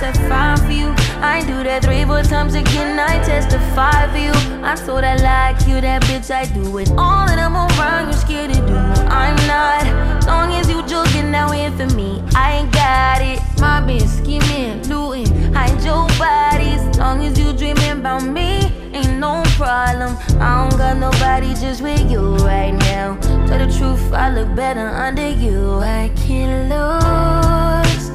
[0.00, 0.16] Point 2.
[0.16, 0.94] I touch that fire for you.
[1.20, 2.98] I do that three, four times again.
[2.98, 4.32] I testify for you.
[4.64, 6.30] I told I like you, that bitch.
[6.30, 8.08] I do it all, and I'm around.
[8.08, 8.74] You're scared to do.
[8.74, 10.26] I'm not.
[10.26, 13.40] Long as you joking now in for me, I ain't got it.
[13.60, 16.82] My bitch scheming, looting, hide your bodies.
[16.98, 20.16] Long as you dreaming about me, ain't no problem.
[20.40, 23.16] I don't got nobody just with you right now.
[23.46, 25.80] Tell the truth, I look better under you.
[25.80, 28.10] I can't lose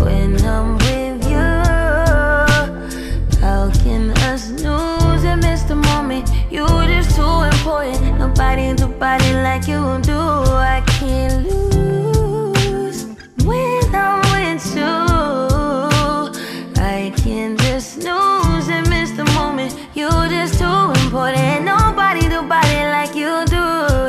[0.00, 0.87] when I'm
[5.28, 6.30] lose and miss the moment?
[6.50, 8.18] You just too important.
[8.18, 10.18] Nobody do body like you do.
[10.18, 13.04] I can't lose
[13.44, 14.94] when I'm with you.
[16.82, 19.76] I can just snooze and miss the moment.
[19.94, 21.64] You just too important.
[21.64, 23.64] Nobody do body like you do.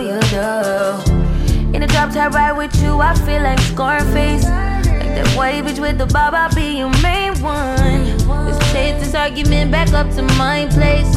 [0.07, 1.73] You do.
[1.73, 4.45] In the drop top ride with you, I feel like Scarface.
[4.45, 7.98] Like that white bitch with the bob, I'll be your main one.
[9.09, 11.11] This argument back up to my place.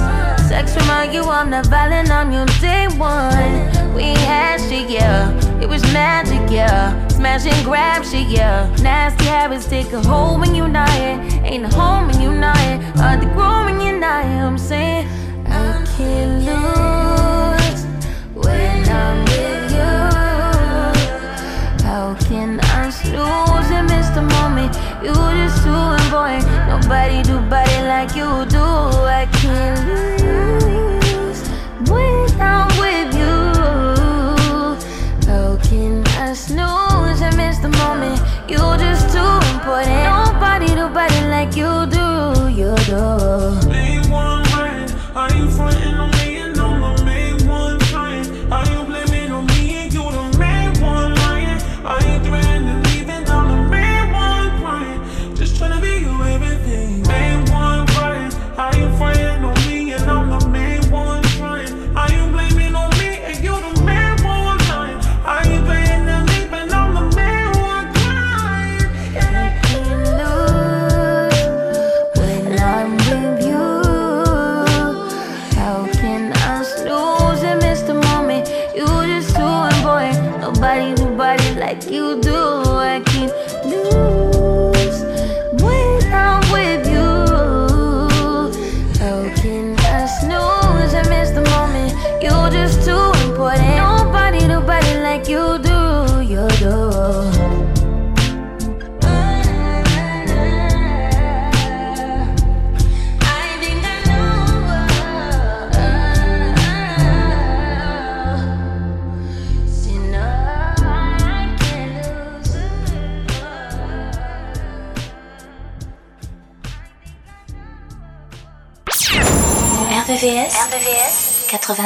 [0.48, 3.94] Sex remind you I'm not violent, I'm your day one.
[3.94, 5.28] We had shit, yeah.
[5.60, 7.06] It was magic, yeah.
[7.08, 8.74] Smash and grab shit, yeah.
[8.80, 11.20] Nasty habits take a hold when you're not here.
[11.44, 12.80] Ain't a home when you're not here.
[12.96, 14.42] Hard to grow when you're not here.
[14.42, 15.06] I'm saying
[15.44, 16.81] I can't lose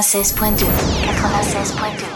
[0.07, 0.67] 96.2.
[0.69, 2.07] 96.2.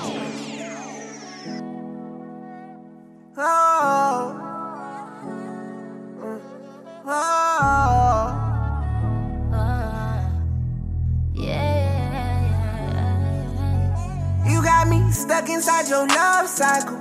[14.47, 17.01] You got me stuck inside your love cycle.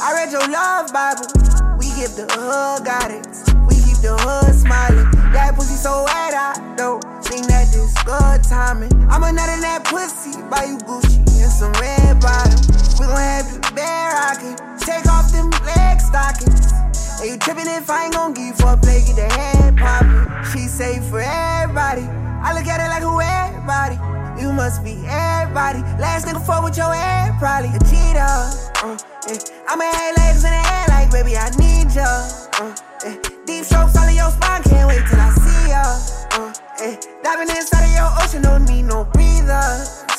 [0.00, 1.26] I read your love Bible.
[1.78, 3.44] We give the hood guidance.
[3.68, 5.11] We keep the hood smiling.
[8.12, 8.92] Good timing.
[9.08, 12.68] I'm a nut in that pussy, buy you Gucci and some red bottoms.
[13.00, 14.56] We gon' have the bear rockin'.
[14.84, 16.72] Take off them leg stockings.
[17.20, 19.76] And you trippin' if I ain't gon' give you for a play, get the head
[19.78, 20.28] poppin'.
[20.52, 22.04] She safe for everybody.
[22.44, 23.96] I look at it like who everybody.
[24.36, 25.80] You must be everybody.
[25.96, 28.32] Last nigga fuck with your head, probably a cheater.
[28.84, 29.40] Uh, yeah.
[29.72, 32.04] I'ma have legs in the air like, baby, I need ya.
[32.60, 33.16] Uh, yeah.
[33.46, 35.51] Deep strokes all in your spine, can't wait till I see
[36.82, 36.96] Uh.
[37.22, 39.62] Diving inside of your ocean, don't need no breather.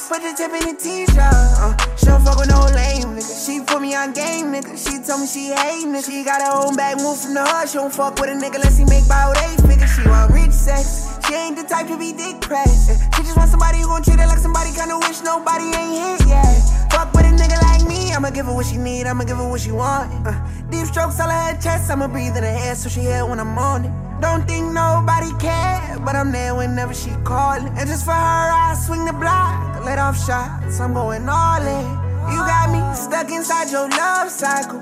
[0.07, 1.19] Put the tip in the t-shirt.
[1.19, 3.35] Uh, she don't fuck with no lame nigga.
[3.45, 4.71] She put me on game, nigga.
[4.79, 6.05] She told me she hate nigga.
[6.05, 7.67] She got her own bag, move from the hood.
[7.67, 9.91] She don't fuck with a nigga unless he make about eight figures.
[9.91, 11.11] She want rich sex.
[11.27, 12.91] She ain't the type to be dick pressed.
[12.91, 15.97] Uh, She just want somebody who gon' treat her like somebody kinda wish nobody ain't
[15.99, 16.53] hit yet.
[16.93, 17.72] Fuck with a nigga like
[18.13, 20.11] I'ma give her what she need, I'ma give her what she want.
[20.25, 20.33] Uh,
[20.69, 23.57] deep strokes all her chest, I'ma breathe in her air so she hear when I'm
[23.57, 24.21] on it.
[24.21, 27.67] Don't think nobody care, but I'm there whenever she callin'.
[27.77, 32.03] And just for her, I swing the block, let off shots, I'm going all in.
[32.31, 34.81] You got me stuck inside your love cycle.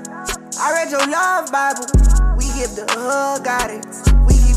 [0.60, 1.86] I read your love Bible.
[2.36, 2.86] We give the
[3.42, 4.11] guidance, we keep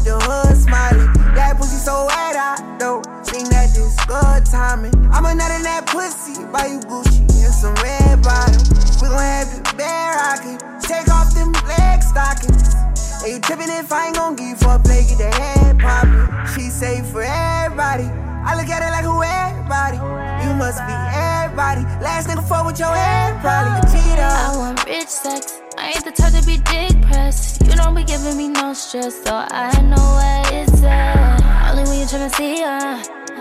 [0.06, 1.10] the hood smiling.
[1.34, 4.94] That pussy so wet, I don't think that this good timing.
[5.10, 8.70] I'm a nut in that pussy, buy you Gucci and some red bottoms.
[9.02, 12.78] We gon' have the bear rockin', take off them leg stockings.
[13.26, 15.82] Hey, you trippin' if I ain't gon' give you for a play, get the head
[15.82, 16.30] poppin'.
[16.54, 18.06] She say for everybody.
[18.46, 19.98] I look at it like who everybody.
[20.46, 21.82] You must be everybody.
[21.98, 24.22] Last nigga fuck with your head, probably a cheater.
[24.22, 25.65] I want rich sex.
[25.78, 27.62] I ain't the type to be depressed.
[27.66, 31.72] You don't be giving me no stress, so I know where it's at.
[31.72, 32.98] Only when you tryna see her.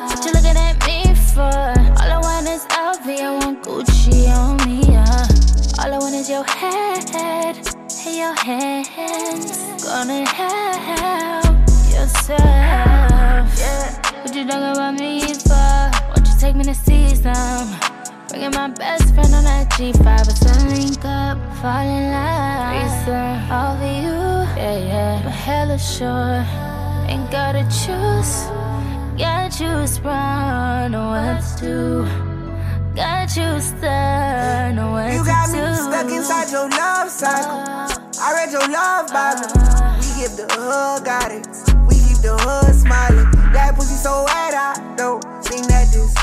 [0.06, 1.40] What you looking at me for?
[1.40, 5.26] All I want is LV, I want Gucci on me, yeah.
[5.78, 7.84] All I want is your head and
[8.16, 9.82] your hands.
[9.84, 11.54] Gonna help
[11.90, 12.44] yourself.
[14.22, 15.90] What you talking about me for?
[16.08, 17.93] Won't you take me to see some?
[18.34, 22.74] Bringing my best friend on that G5, it's a link up, fall in love.
[22.74, 24.18] Reason over you,
[24.58, 25.22] yeah, yeah.
[25.22, 26.42] I'm hella sure,
[27.06, 28.50] ain't gotta choose.
[29.16, 32.04] Got you sprung, know what to do.
[32.96, 35.74] Got you stuck, know what You to got me do.
[35.76, 37.62] stuck inside your love cycle.
[38.18, 39.46] I read your love Bible.
[40.02, 41.62] We give the hood guidance.
[41.86, 43.30] We keep the hood smiling.
[43.54, 44.73] That pussy so wet, I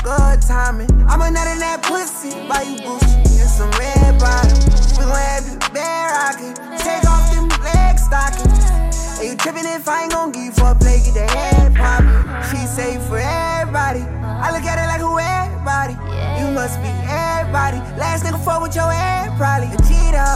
[0.02, 0.90] good timing.
[1.06, 4.98] I'm a nut in that pussy, buy you Gucci and some red bottoms.
[4.98, 8.66] We gon' have the bear rockin', take off them leg stockings.
[9.18, 11.74] Hey, you trippin' if I ain't gon' give you for a play, get the head
[11.74, 12.10] poppin'.
[12.50, 14.02] She say for everybody.
[14.42, 15.94] I look at it like who everybody.
[16.42, 17.78] You must be everybody.
[17.94, 20.30] Last nigga fuck with your head, probably a cheater.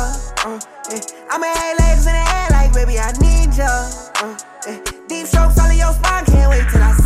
[0.46, 0.62] Uh,
[0.94, 1.02] yeah.
[1.34, 3.66] I'ma have legs in the air like, baby, I need ya.
[4.22, 4.78] Uh, yeah.
[5.10, 7.05] Deep strokes all in your spine, can't wait till I see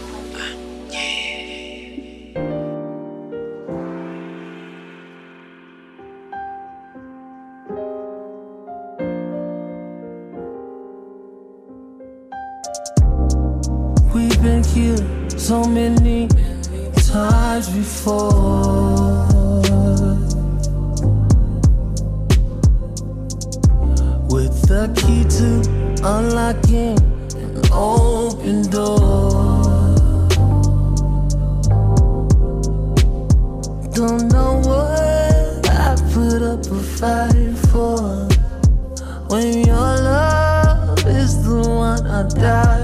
[14.41, 16.27] been killed so many
[16.95, 19.27] times before.
[24.29, 25.49] With the key to
[26.03, 26.97] unlocking
[27.37, 29.61] an open door.
[33.93, 38.27] Don't know what I put up a fight for.
[39.29, 42.80] When your love is the one I die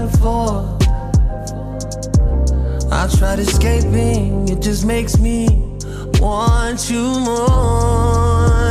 [3.18, 5.48] tried escaping, it just makes me
[6.20, 8.68] want you more.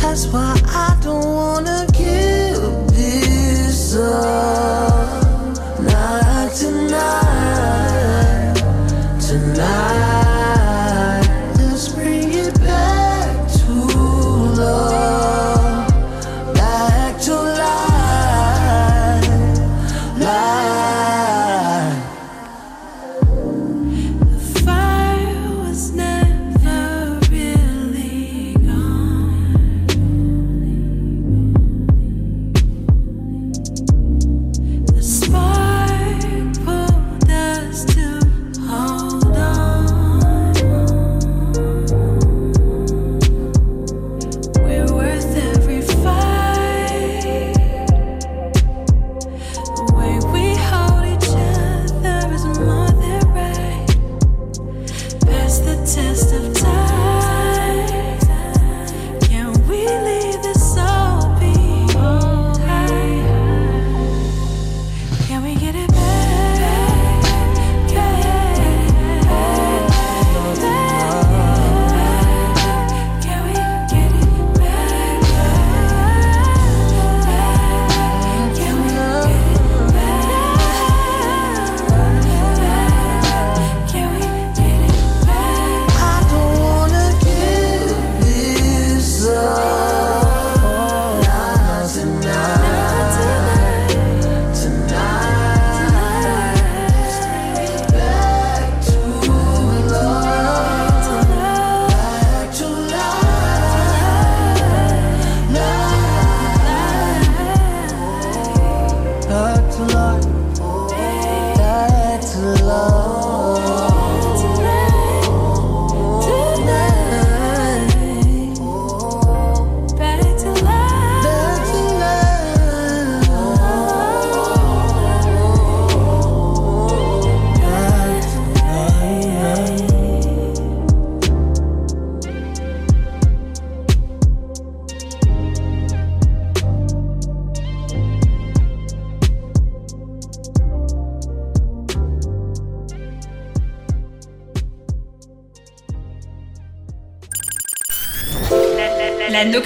[0.00, 1.75] That's why I don't wanna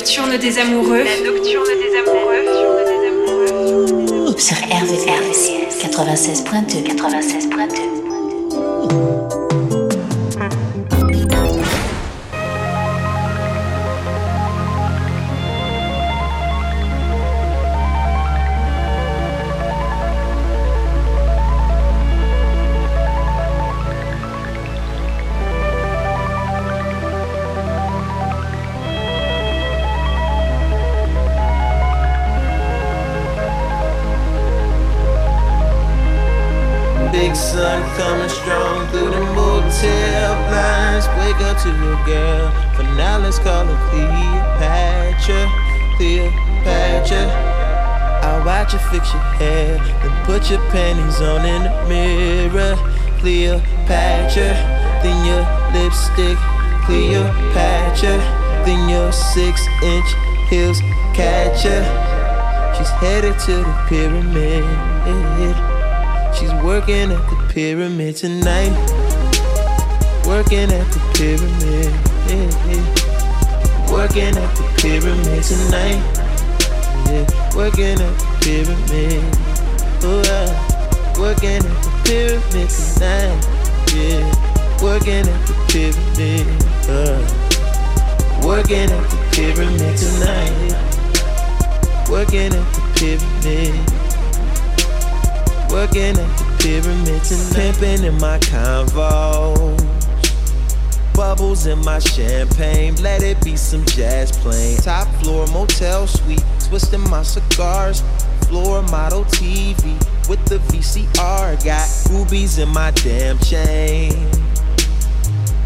[0.01, 1.05] nocturne des amoureux.
[1.05, 2.47] La nocturne des amoureux.
[4.39, 7.90] Sur RVCS 96.2 96.2
[41.63, 42.51] to your girl.
[42.75, 45.45] For now, let's call her Cleopatra.
[45.97, 47.29] Cleopatra.
[48.25, 52.77] I'll watch you fix your hair, then put your panties on in the mirror.
[53.21, 54.57] Cleopatra.
[55.03, 55.45] Then your
[55.75, 56.39] lipstick.
[56.87, 58.17] Cleopatra.
[58.65, 60.11] Then your six inch
[60.49, 60.81] heels
[61.13, 61.85] catch her.
[62.77, 64.65] She's headed to the pyramid.
[66.35, 68.71] She's working at the pyramid tonight
[70.25, 71.91] working at the pyramid.
[72.31, 72.51] Yeah,
[73.91, 76.01] Working at the pyramid tonight.
[77.11, 77.27] Yeah,
[77.57, 79.25] working at the pyramid.
[80.05, 80.51] Oh, uh,
[81.19, 83.43] working at the pyramid tonight.
[83.93, 84.23] Yeah,
[84.81, 86.47] working at the pyramid.
[86.87, 87.19] Uh,
[88.47, 90.75] working at the pyramid tonight.
[92.09, 93.75] Working at the pyramid.
[95.73, 97.53] Working at the pyramid tonight.
[97.55, 99.91] Pimping in my convo
[101.21, 102.95] bubbles in my champagne.
[102.97, 104.79] Let it be some jazz playing.
[104.79, 108.03] Top floor motel suite, twisting my cigars.
[108.49, 109.85] Floor model TV
[110.31, 111.63] with the VCR.
[111.63, 114.13] Got rubies in my damn chain.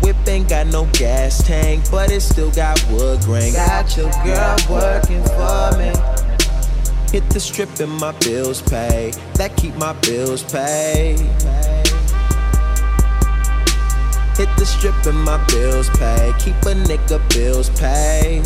[0.03, 3.53] Whip ain't got no gas tank, but it still got wood grain.
[3.53, 6.24] Got your girl working for me.
[7.15, 9.13] Hit the strip and my bills pay.
[9.35, 11.21] That keep my bills paid.
[14.37, 16.33] Hit the strip and my bills pay.
[16.41, 18.43] Keep a nigga bills paid.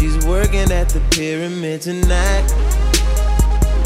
[0.00, 2.48] She's working at the pyramid tonight.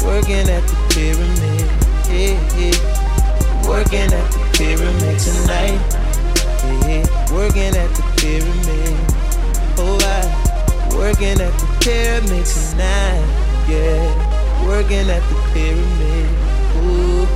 [0.05, 1.67] Working at the pyramid.
[2.07, 3.67] Yeah, yeah.
[3.67, 5.81] Working at the pyramid tonight.
[6.63, 7.33] Yeah, yeah.
[7.35, 9.22] Working at the pyramid.
[11.03, 13.25] Working at the pyramid tonight.
[13.67, 14.65] Yeah.
[14.67, 16.29] Working at the pyramid.
[16.77, 17.27] Ooh,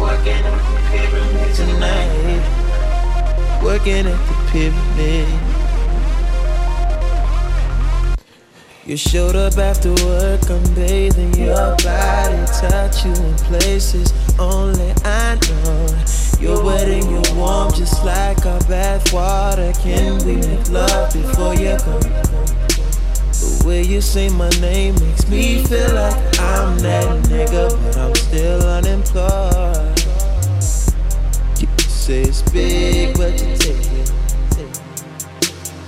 [0.00, 2.42] Working at the pyramid tonight.
[3.62, 5.41] Working at the pyramid.
[8.84, 15.38] You showed up after work, I'm bathing your body, touch you in places only I
[15.48, 15.86] know.
[16.40, 19.72] You're wet and you're warm, just like our bath water.
[19.80, 22.00] Can we make love before you come?
[23.30, 28.14] The way you say my name makes me feel like I'm that nigga, but I'm
[28.16, 29.96] still unemployed.
[31.60, 34.12] You say it's big, but you take it.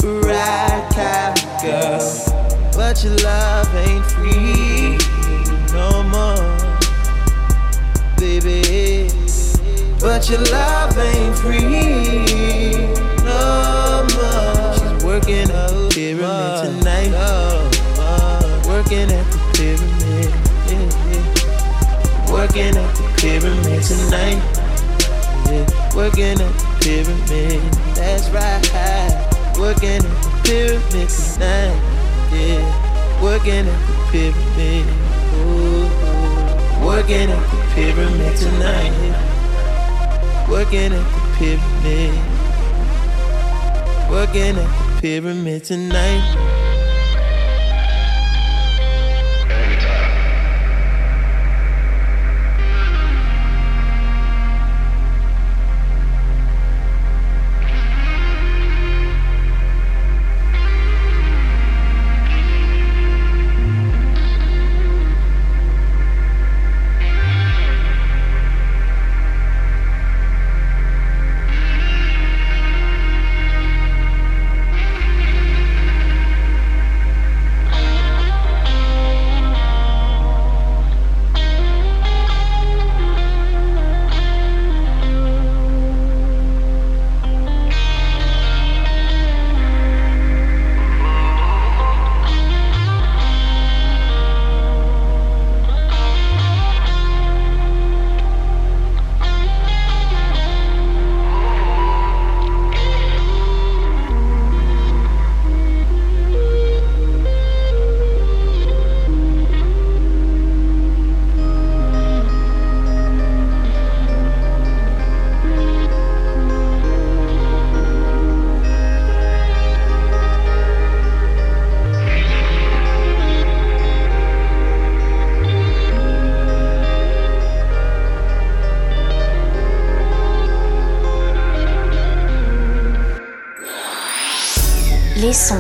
[0.05, 2.34] Right kind of girl,
[2.77, 4.99] but your love ain't free
[5.73, 6.59] no more,
[8.19, 9.09] baby.
[10.01, 12.89] But your love ain't free
[13.25, 14.75] no more.
[14.75, 17.13] She's working out pyramid tonight.
[18.67, 20.31] Working at the pyramid.
[22.31, 24.43] Working at the pyramid tonight.
[25.47, 25.97] Yeah.
[25.97, 27.63] Working at the pyramid.
[27.95, 28.63] That's right.
[29.59, 31.94] Working at the pyramid tonight.
[32.35, 33.23] Yeah.
[33.23, 34.87] Working at the pyramid.
[35.35, 35.87] Ooh.
[36.85, 38.93] Working at the pyramid tonight.
[40.51, 42.15] Working at the pyramid.
[44.11, 46.44] Working at the pyramid tonight.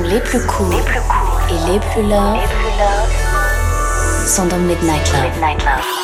[0.03, 0.75] Les plus courts cool
[1.51, 2.39] et les plus love
[4.27, 5.13] sont dans Midnight.
[5.23, 6.04] Midnight love.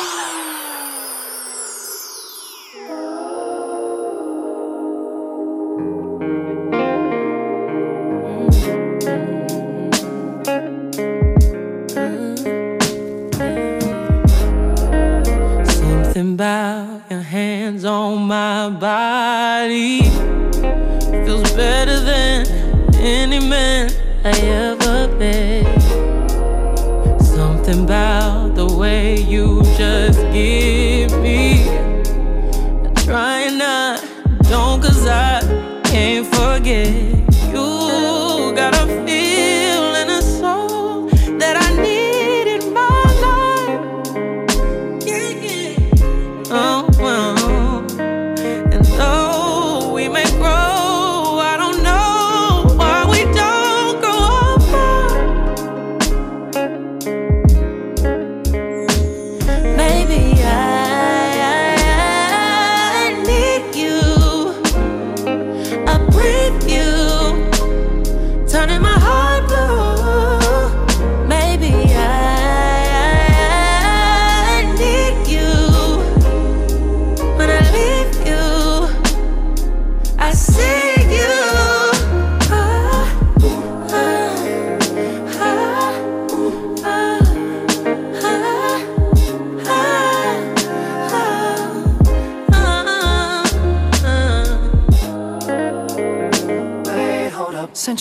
[28.21, 31.00] About the way you just give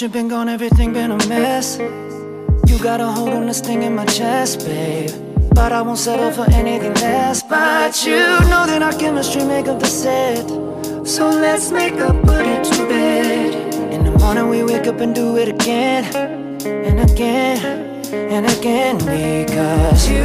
[0.00, 1.76] Since you've been gone, everything been a mess.
[1.76, 5.10] You got a hold on this thing in my chest, babe.
[5.54, 7.42] But I won't settle for anything less.
[7.42, 8.16] But you
[8.48, 10.48] know that our chemistry make up the set.
[11.06, 13.74] So let's make up, put it to bed.
[13.92, 16.04] In the morning we wake up and do it again,
[16.64, 17.58] and again,
[18.14, 18.96] and again.
[18.96, 20.24] Because you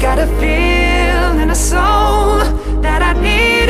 [0.00, 2.40] got a feel and a soul
[2.82, 3.68] that I need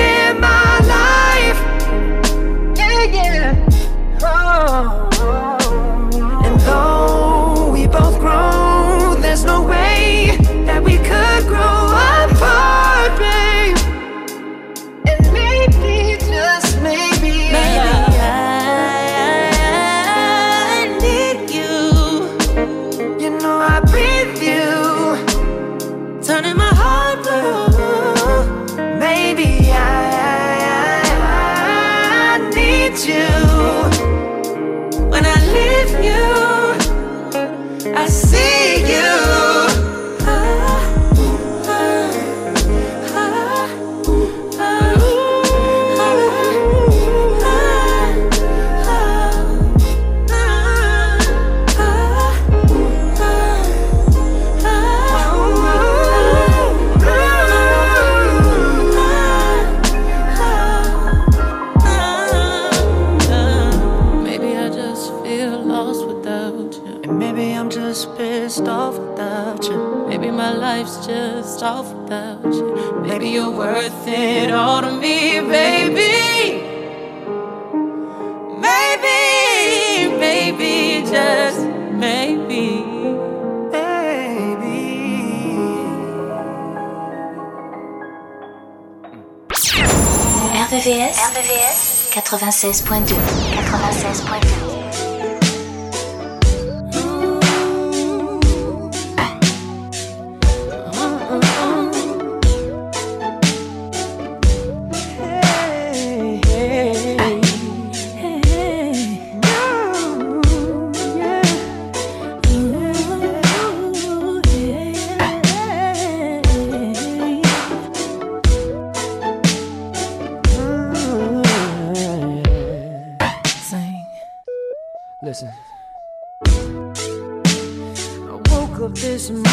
[92.62, 93.16] 96.2
[93.56, 94.61] 96.2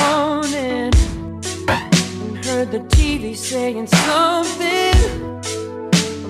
[0.10, 0.92] morning.
[2.46, 5.00] Heard the TV saying something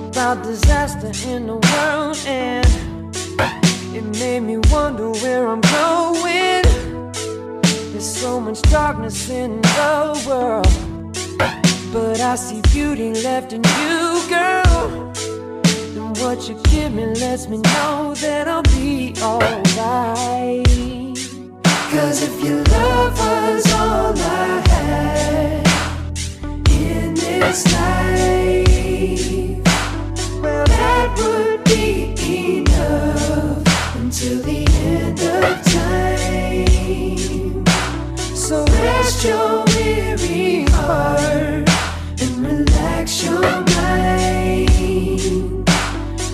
[0.09, 2.65] about disaster in the world, and
[3.95, 6.63] it made me wonder where I'm going.
[7.91, 10.75] There's so much darkness in the world,
[11.93, 14.03] but I see beauty left in you,
[14.35, 15.13] girl.
[15.97, 20.98] And what you give me lets me know that I'll be alright.
[21.91, 25.67] Cause if your love was all I had
[26.69, 29.57] in this life,
[30.39, 32.13] well, that would be
[32.59, 37.65] enough until the end of time.
[38.35, 41.67] So rest your weary heart
[42.21, 43.41] and relax your
[43.75, 45.65] mind.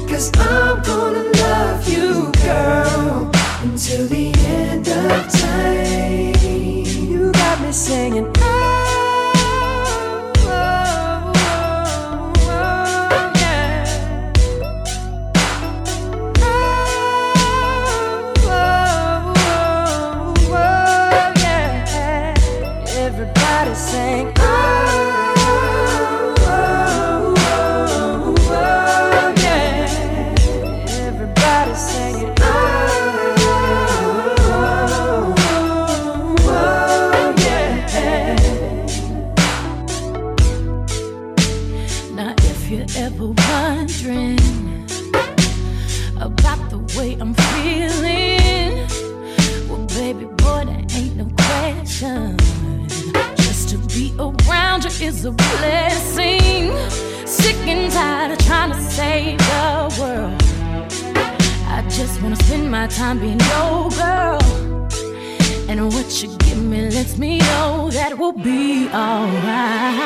[0.10, 3.32] Cause I'm gonna love you, girl,
[3.64, 5.35] until the end of time.
[7.10, 8.55] You got me singing.
[58.96, 60.42] Save the world.
[61.68, 64.40] I just wanna spend my time being your girl.
[65.68, 70.06] And what you give me lets me know that we'll be alright.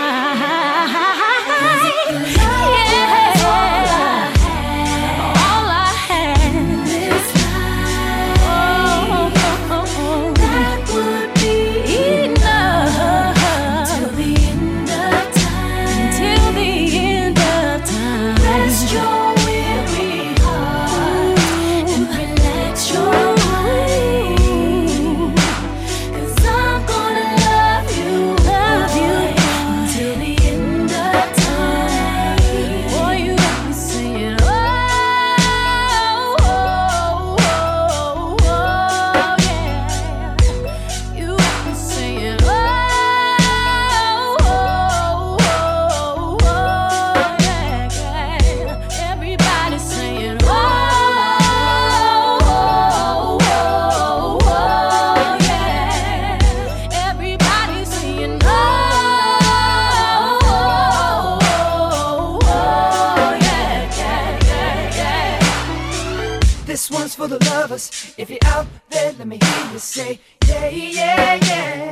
[69.19, 71.91] let me hear you say, yeah, yeah, yeah,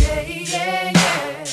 [0.00, 1.44] yeah, yeah, yeah.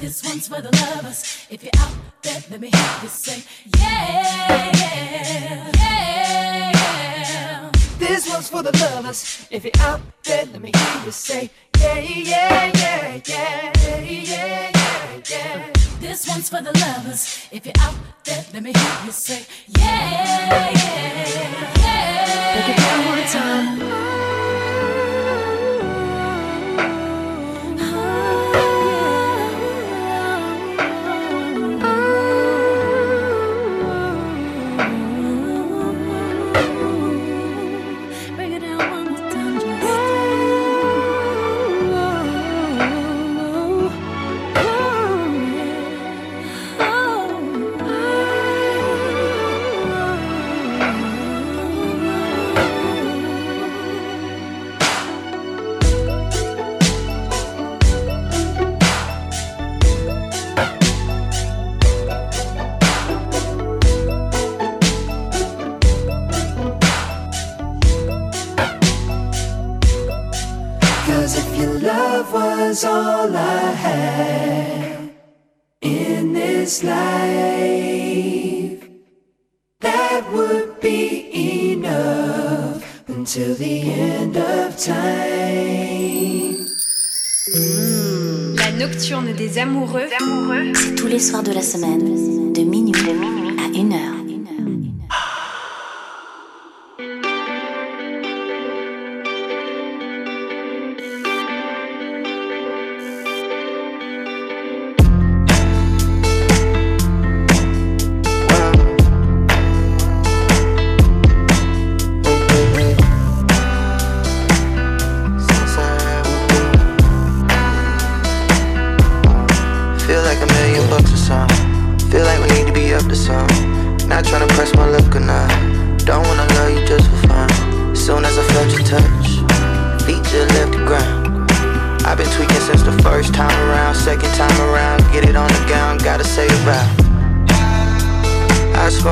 [0.00, 1.46] This one's for the lovers.
[1.48, 3.44] If you're out there, let me hear you say,
[3.78, 7.70] yeah, yeah, yeah, yeah.
[8.00, 9.46] This one's for the lovers.
[9.52, 14.70] If you're out there, let me hear you say, yeah, yeah, yeah, yeah, yeah, yeah,
[14.74, 15.20] yeah.
[15.30, 15.79] yeah.
[16.10, 17.46] This one's for the lovers.
[17.52, 17.94] If you're out
[18.24, 22.52] there, let me hear you say, yeah, yeah, yeah.
[22.52, 24.59] Break it down one time.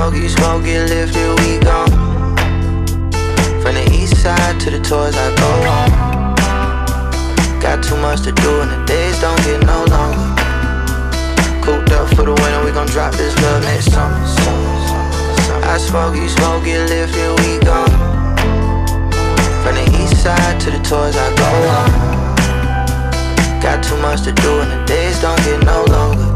[0.08, 1.90] Smoke, you smoke, get lifted, we gone.
[3.60, 5.90] From the east side to the tours I go on.
[7.60, 10.34] Got too much to do and the days don't get no longer.
[11.62, 14.24] Cooped up for the winter, we gon' drop this love next summer.
[15.64, 17.84] I smoke, you smoke, get here we go.
[19.62, 21.90] From the east side to the tours I go on.
[23.60, 26.27] Got too much to do and the days don't get no longer.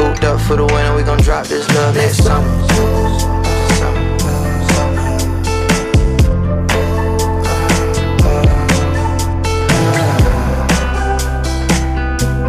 [0.00, 2.48] Cooped up for the winter, we gon' drop this love next summer.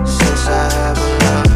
[0.07, 1.51] Since I have lost,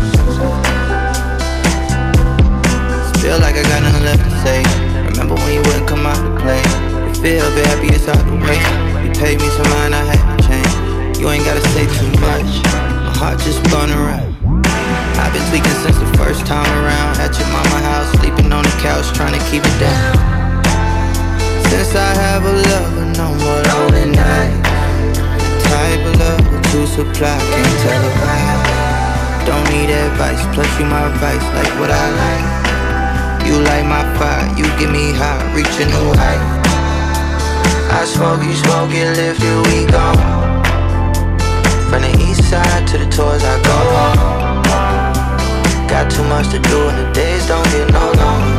[3.21, 4.63] feel like I got nothing left to say.
[5.11, 6.61] Remember when you wouldn't come out to play?
[7.07, 8.59] You feel happy, it's out the way.
[9.05, 11.19] You paid me some mind, I had to change.
[11.19, 12.63] You ain't gotta say too much.
[12.65, 14.34] My heart just spun around.
[15.25, 17.17] I've been tweaking since the first time around.
[17.17, 20.13] At your mama house, sleeping on the couch, trying to keep it down.
[21.65, 24.53] Since I have a lover, no more lonely night.
[25.17, 28.37] The type of love to supply, can't tell if I
[29.49, 32.47] Don't need advice, plus you my advice, like what I like.
[33.49, 36.43] You light my fire, you get me high, reach a new height.
[37.97, 40.05] I smoke, you smoke, get here we go.
[41.89, 44.34] From the east side to the tours I go
[45.95, 48.55] Got too much to do and the days don't get no longer.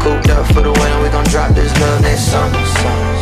[0.00, 2.64] Cooped up for the winter, we gon' drop this love next summer.
[2.64, 3.15] summer,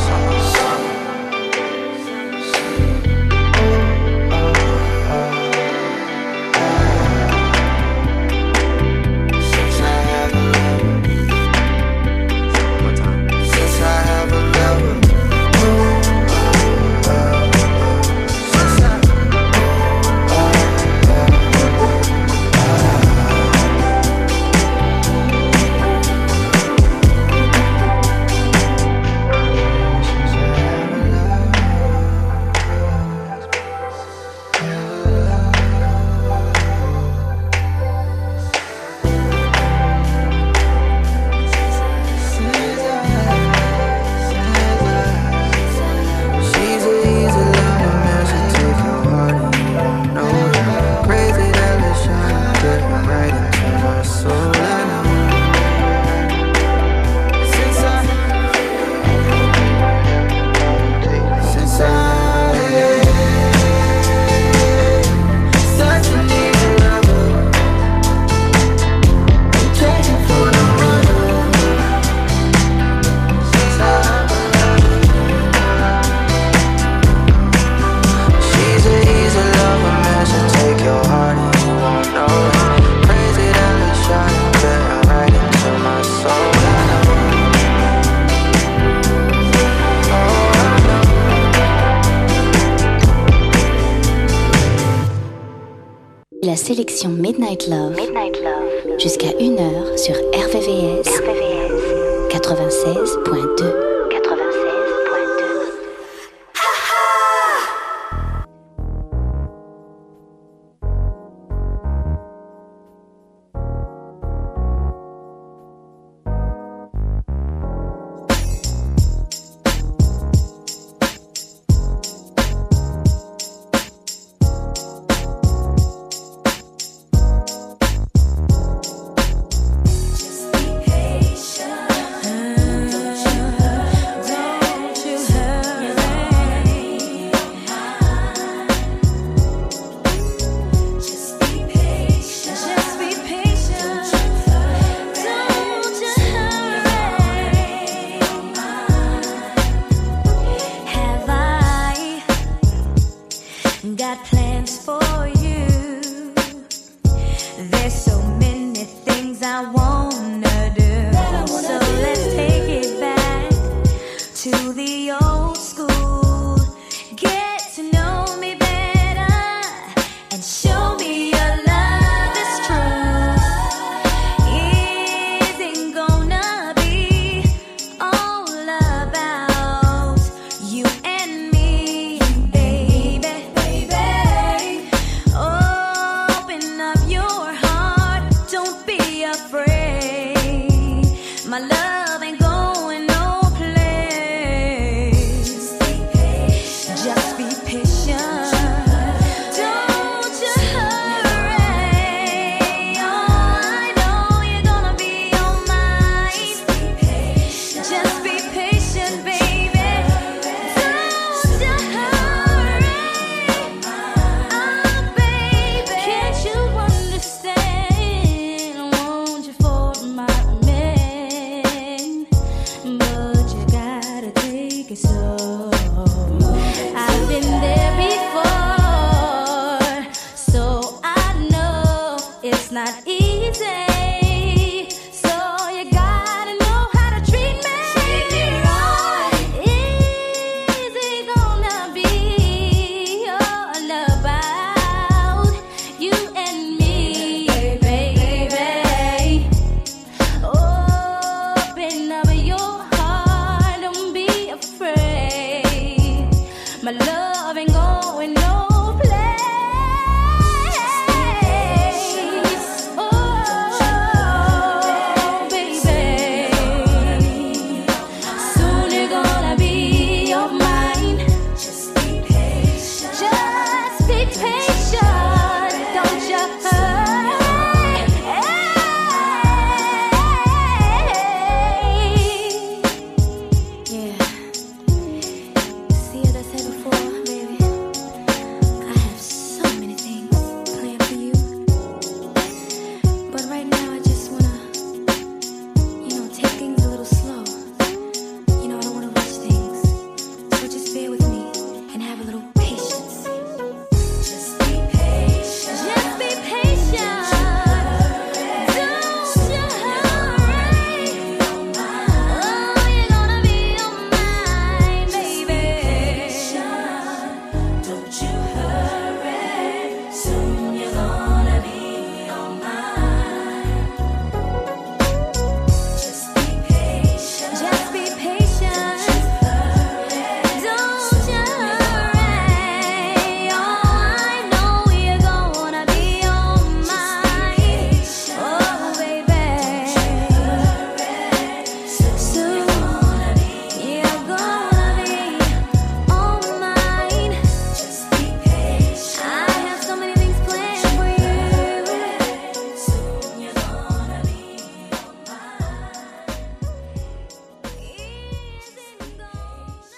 [97.55, 97.84] Love,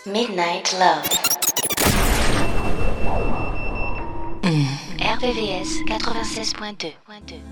[0.07, 1.05] Midnight Love.
[4.45, 4.67] Mmh.
[5.03, 7.46] RVVS 96.2.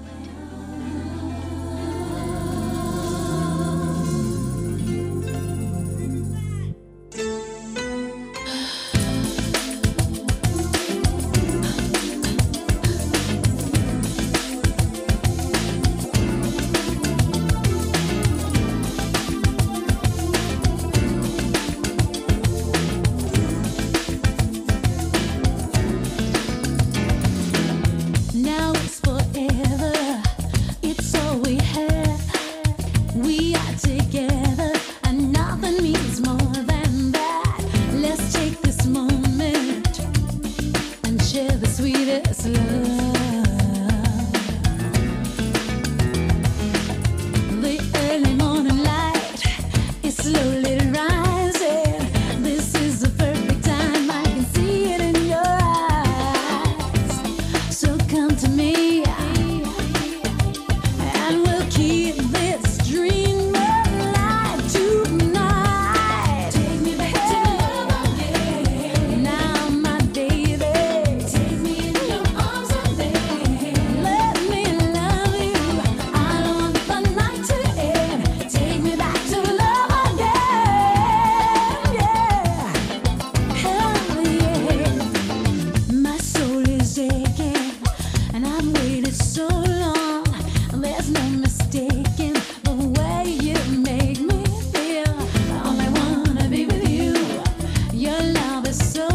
[98.74, 99.13] so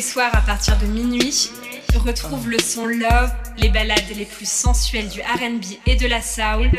[0.00, 1.50] les soirs à partir de minuit,
[1.98, 6.70] retrouve le son Love, les ballades les plus sensuelles du RB et de la soul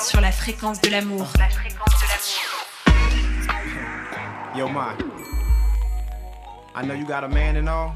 [0.00, 1.26] sur la fréquence de l'amour.
[4.56, 4.96] Yo, Ma.
[6.74, 7.94] I know you got a man and all,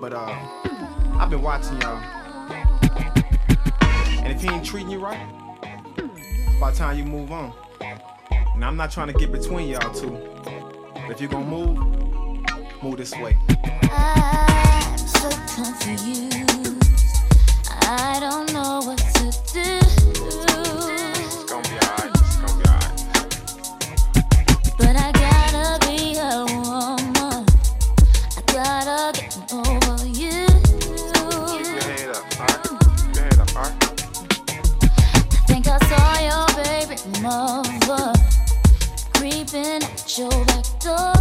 [0.00, 0.32] but uh,
[1.20, 2.00] I've been watching y'all.
[4.22, 5.20] And if he ain't treating you right,
[5.98, 7.52] it's about time you move on.
[8.54, 10.18] And I'm not trying to get between y'all two.
[10.94, 12.03] But if you're gonna move,
[12.84, 13.34] move this way.
[13.90, 16.34] I'm so confused.
[17.70, 19.78] I don't know what to do.
[21.16, 22.10] It's gonna be alright.
[22.14, 22.96] It's gonna be alright.
[24.76, 27.46] But I gotta be a woman.
[28.36, 30.44] I gotta get over you.
[31.56, 32.62] Keep your head up, alright?
[32.98, 33.76] Keep your head up, alright?
[35.32, 38.12] I think I saw your baby mother
[39.14, 41.13] creeping at your back door.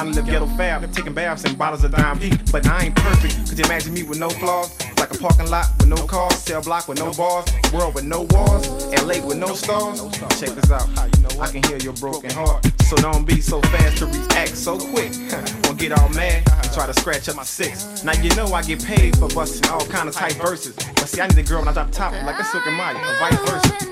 [0.00, 2.32] Trying to live ghetto fab, taking baths in bottles of Dom P.
[2.50, 3.46] But I ain't perfect.
[3.46, 4.74] Could you imagine me with no flaws?
[4.96, 8.22] Like a parking lot with no cars, cell block with no bars, world with no
[8.30, 10.00] walls, LA with no stars.
[10.40, 10.88] Check this out.
[11.38, 12.66] I can hear your broken heart.
[12.84, 15.12] So don't be so fast to react so quick.
[15.64, 18.02] Won't get all mad and try to scratch up my six.
[18.02, 20.74] Now you know I get paid for busting all kind of tight verses.
[20.94, 22.96] But see, I need a girl when I drop top like a Silk and Maya,
[22.96, 23.89] or vice versa.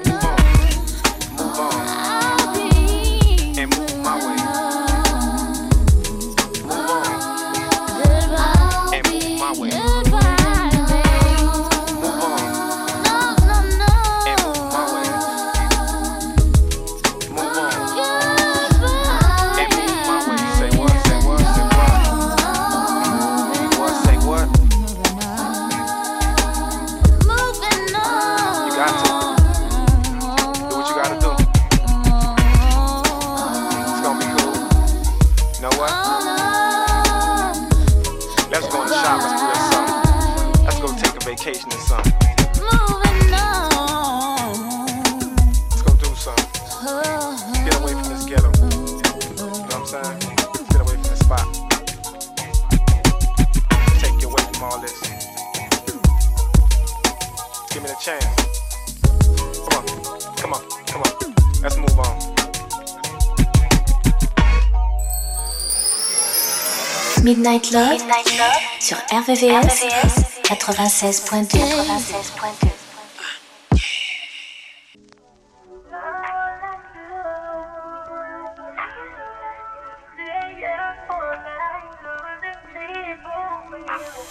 [69.18, 69.82] RVVS,
[70.46, 71.58] 96.2.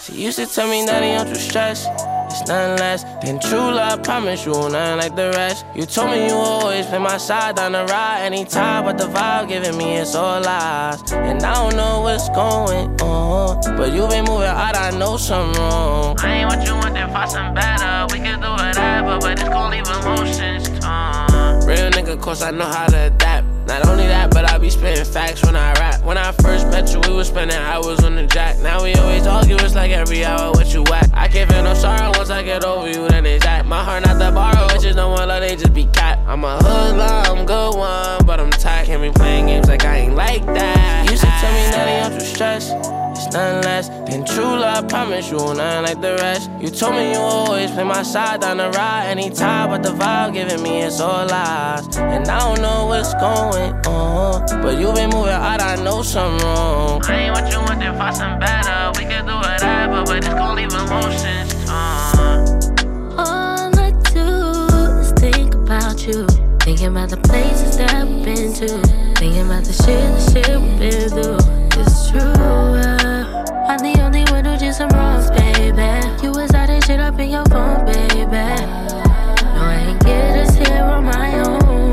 [0.00, 2.07] She used to tell me, Daddy, I'm too stressed.
[2.48, 4.02] It's nothing less than true love.
[4.02, 5.66] Promise you, nothing like the rest.
[5.74, 9.48] You told me you always play my side down the ride anytime, but the vibe
[9.48, 11.12] giving me is all lies.
[11.12, 14.74] And I don't know what's going on, but you been moving out.
[14.78, 16.16] I know something wrong.
[16.20, 18.06] I ain't what you want, then find some better.
[18.14, 21.66] We can do whatever, but it's gon' leave emotions torn.
[21.68, 23.46] Real nigga, cause I know how to adapt.
[23.66, 26.02] Not only that, but I be spitting facts when I rap.
[26.02, 28.58] When I first met you, we was spending hours on the jack.
[28.60, 31.07] Now we always argue, it's like every hour what you at.
[31.28, 33.66] I can't feel no sorrow once I get over you, then it's at.
[33.66, 36.18] My heart not the borrow, bitches don't want love, they just be cat.
[36.26, 38.86] I'm a hoodlum, good one, but I'm tired.
[38.86, 41.04] Can't be playing games like I ain't like that.
[41.04, 42.72] You used to tell me that I'm too stressed.
[42.72, 44.88] It's nothing less than true love.
[44.88, 46.50] Promise you, nothing like the rest.
[46.60, 50.32] You told me you always play my side down the ride anytime, but the vibe
[50.32, 51.94] giving me is all lies.
[51.98, 55.60] And I don't know what's going on, but you been moving out.
[55.60, 57.02] I know something wrong.
[57.04, 58.98] I ain't what you want, then find some better.
[58.98, 62.46] We can do whatever, but it's gon' leave emotions torn.
[63.18, 64.28] All I do
[65.00, 66.26] is think about you.
[66.60, 68.68] Thinking about the places that I've been to.
[69.16, 71.38] Thinking about the shit, the shit we've been through.
[71.80, 72.20] It's true.
[72.20, 75.90] uh, I'm the only one who did some wrongs, baby.
[76.22, 78.26] You was out and shit up in your phone, baby.
[78.26, 81.90] No, I ain't get us here on my own.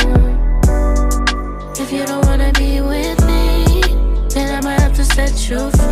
[1.80, 3.82] If you don't wanna be with me,
[4.30, 5.85] then I might have to set you free.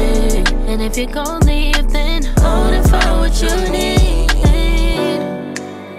[0.73, 4.27] And if you're gon' leave, then hold it for what you need.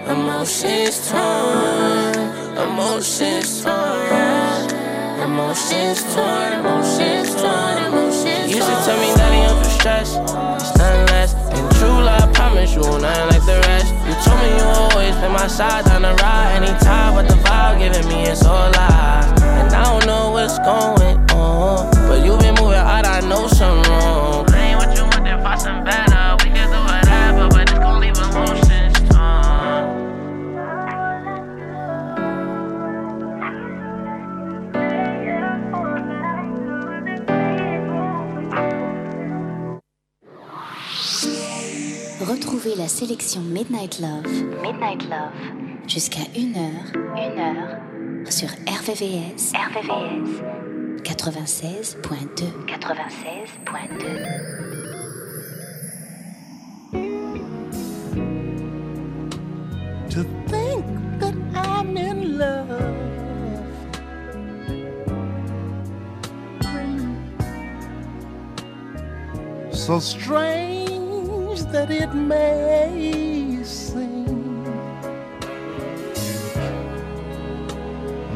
[0.05, 2.13] Emotions torn,
[2.59, 4.67] emotions torn,
[5.23, 8.49] emotions torn, emotions torn, emotions torn.
[8.49, 10.19] You to tell me that I'm too stressed.
[10.59, 12.33] It's nothing less than true love.
[12.33, 13.93] Promise you, nothing like the rest.
[14.03, 17.79] You told me you always play my side on the ride anytime, but the vibe
[17.79, 19.41] giving me is all lies.
[19.41, 23.05] And I don't know what's going on, but you've been moving out.
[23.05, 24.54] I know something wrong.
[42.21, 44.25] Retrouvez la sélection Midnight Love,
[44.63, 45.31] Midnight Love,
[45.87, 50.41] jusqu'à 1h, 1h, sur RVVS, RVVS,
[51.03, 54.84] 96.2, 96.2.
[69.85, 74.63] So strange that it may seem.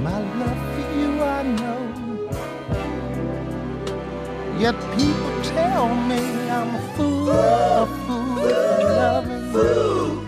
[0.04, 1.82] My love for you, I know.
[4.60, 6.22] Yet people tell me
[6.52, 10.28] I'm a fool, a fool for loving you.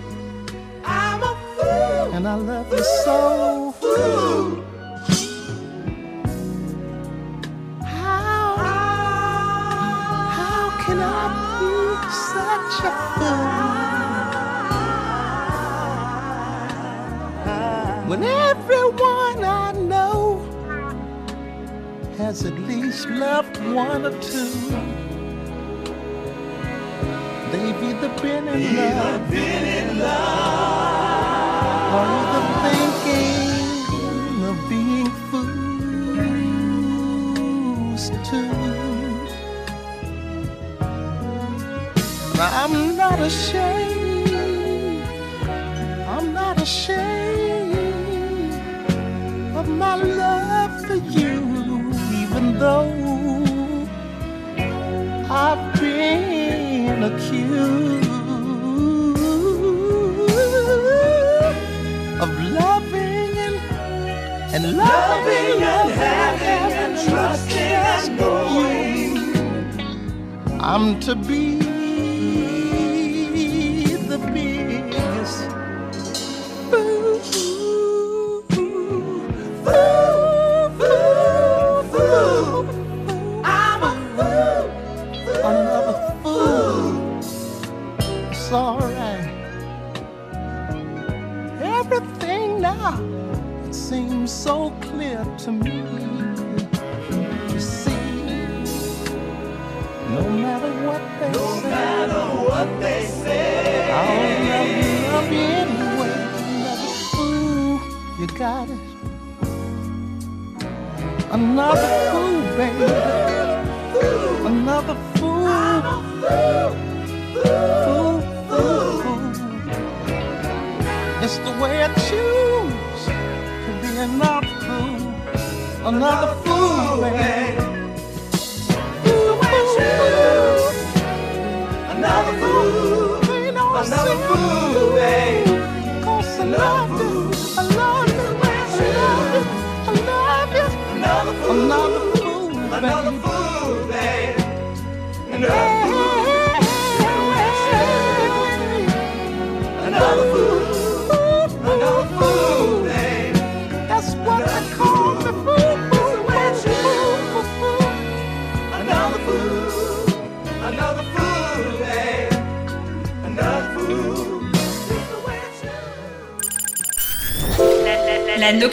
[0.83, 2.15] I'm a fool.
[2.15, 3.75] And I love you so.
[3.79, 4.70] Fool.
[18.07, 20.39] When everyone I know
[22.17, 24.51] has at least loved one or two.
[27.51, 35.11] They've either been in love, been in love, or either thinking of being
[37.91, 38.90] fools too.
[42.43, 44.31] I'm not ashamed.
[46.07, 47.75] I'm not ashamed
[49.55, 52.91] of my love for you, even though
[55.29, 58.09] I've been accused
[62.23, 62.29] of
[62.59, 63.55] loving and,
[64.55, 69.19] and loving and having and trusting and knowing
[70.59, 71.61] I'm to be
[72.21, 72.60] the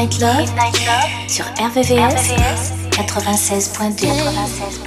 [0.00, 2.32] Midnight Love, sur RVVS,
[2.90, 4.06] 96.2.
[4.08, 4.79] 96.2.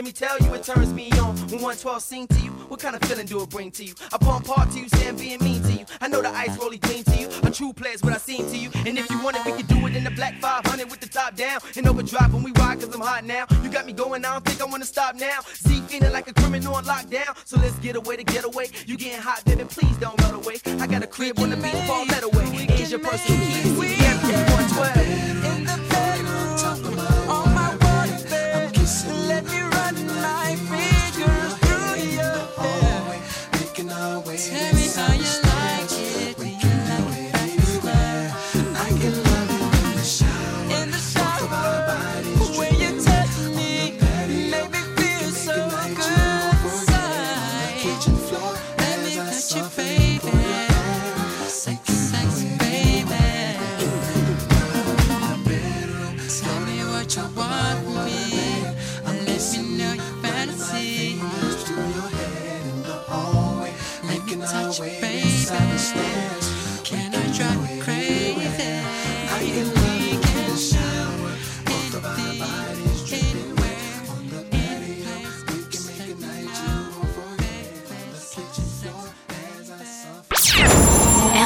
[0.00, 1.36] Let me tell you, it turns me on.
[1.52, 3.92] When 112 sing to you, what kind of feeling do it bring to you?
[4.10, 5.84] I pump hard to you, saying being mean to you.
[6.00, 7.28] I know the ice rolly clean to you.
[7.42, 8.70] A true player's what I seem to you.
[8.86, 11.06] And if you want it, we can do it in the black 500 with the
[11.06, 11.60] top down.
[11.76, 13.44] And overdrive when we ride, cause I'm hot now.
[13.62, 15.40] You got me going, I don't think I wanna stop now.
[15.54, 17.36] Z feeling like a criminal on lockdown.
[17.44, 18.68] So let's get away to get away.
[18.86, 20.60] You getting hot, baby, please don't run away.
[20.80, 22.46] I got a crib on the beach, fall that away.
[22.80, 25.29] Is your personal key, everything 112.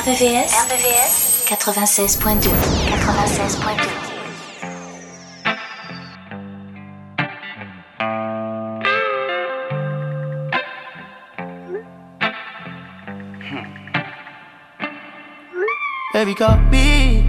[0.05, 4.05] RVVS, RVVS 96.2 96.2
[16.13, 17.27] Baby, call me.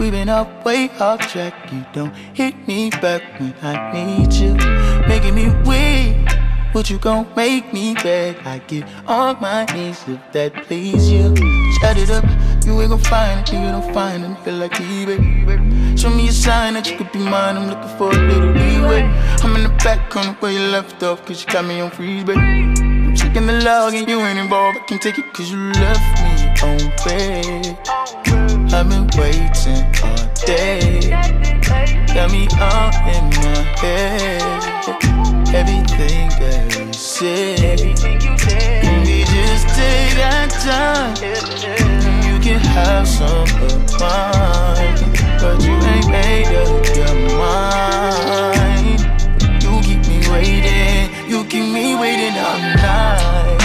[0.00, 1.54] We've been up way off track.
[1.72, 4.54] You don't hit me back when I need you.
[5.06, 6.26] Making me weak.
[6.74, 8.44] But you gon' make me beg.
[8.44, 11.45] I get on my knees if that please you.
[11.80, 12.24] Chat it up,
[12.64, 15.98] you ain't gon' find it, you don't find it, feel like eBay.
[15.98, 19.02] Show me a sign that you could be mine, I'm looking for a little leeway.
[19.42, 22.24] I'm in the back corner where you left off, cause you got me on freeze,
[22.24, 22.38] babe.
[22.38, 26.22] I'm checking the log and you ain't involved, I can take it cause you left
[26.22, 27.78] me on red
[28.72, 31.00] I've been waiting all day.
[32.12, 34.42] Got me all in my head.
[35.54, 37.60] Everything that you said.
[37.60, 41.55] Everything you said Can we just take our time?
[42.76, 44.96] Have some of mine,
[45.40, 49.00] but you ain't made up your mind.
[49.62, 53.62] You keep me waiting, you keep me waiting all night.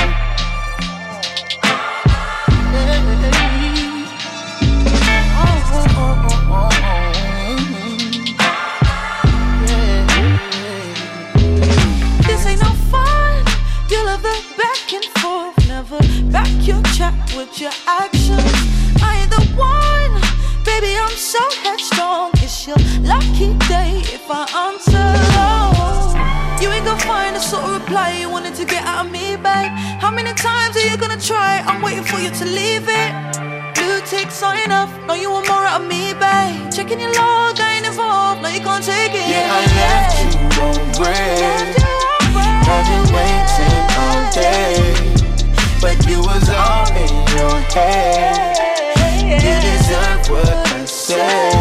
[14.58, 15.68] Back and forth.
[15.68, 16.00] Never
[16.32, 18.21] back your chat with your actions.
[24.12, 25.08] If I answer.
[25.40, 29.12] Oh, you ain't gonna find the sort of reply you wanted to get out of
[29.12, 29.72] me, babe.
[30.04, 31.64] How many times are you gonna try?
[31.66, 33.12] I'm waiting for you to leave it.
[33.76, 34.92] Blue tick sign off.
[35.08, 36.72] No, you want more out of me, babe.
[36.76, 38.42] Checking your log, I ain't involved.
[38.42, 39.28] No, you can't take it.
[39.32, 41.72] Yeah, I left you on red.
[42.68, 44.76] I've been waiting all day,
[45.80, 48.60] but you was all in your head.
[49.24, 51.61] You deserve what I say.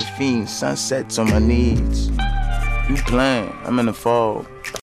[0.00, 2.08] A fiend, sunsets on my knees.
[2.88, 4.46] You playing, I'm in the fog.